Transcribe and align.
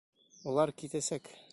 Улар 0.53 0.73
китәсәк! 0.83 1.35